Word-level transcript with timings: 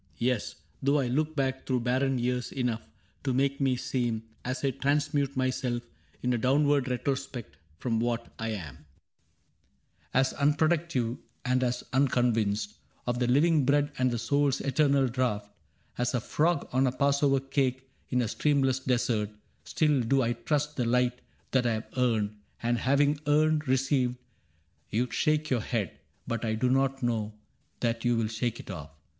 Yes, 0.17 0.55
Though 0.81 0.97
I 0.97 1.09
look 1.09 1.35
back 1.35 1.67
through 1.67 1.81
barren 1.81 2.17
years 2.17 2.51
enough 2.51 2.81
To 3.23 3.35
make 3.35 3.61
me 3.61 3.75
seem— 3.75 4.23
as 4.43 4.65
I 4.65 4.71
transmute 4.71 5.37
myself 5.37 5.83
In 6.23 6.33
a 6.33 6.39
downward 6.39 6.87
retrospect 6.87 7.55
from 7.77 7.99
what 7.99 8.33
I 8.39 8.47
am— 8.47 8.85
34 10.13 10.13
CAPTAIN 10.13 10.13
CRAIG 10.13 10.19
As 10.21 10.33
unproductive 10.33 11.17
and 11.45 11.63
as 11.63 11.83
unconvinced 11.93 12.77
Of 13.05 13.19
the 13.19 13.27
living 13.27 13.63
bread 13.63 13.91
and 13.99 14.09
the 14.09 14.17
soul's 14.17 14.59
eternal 14.61 15.05
draught 15.07 15.47
As 15.99 16.15
a 16.15 16.19
frog 16.19 16.67
on 16.73 16.87
a 16.87 16.91
Passover 16.91 17.39
cake 17.39 17.87
in 18.09 18.23
a 18.23 18.27
streamless 18.27 18.79
desert,— 18.79 19.29
Still 19.71 20.01
do 20.01 20.23
I 20.23 20.33
trust 20.33 20.77
the 20.77 20.85
light 20.85 21.21
that 21.51 21.67
I 21.67 21.73
have 21.73 21.89
earned, 21.95 22.37
And 22.63 22.79
having 22.79 23.19
earned, 23.27 23.67
received. 23.67 24.15
You 24.89 25.11
shake 25.11 25.51
your 25.51 25.61
head, 25.61 25.99
But 26.25 26.43
I 26.43 26.55
do 26.55 26.71
not 26.71 27.03
know 27.03 27.35
that 27.81 28.03
you 28.03 28.17
will 28.17 28.29
shake 28.29 28.59
it 28.59 28.71
off. 28.71 28.89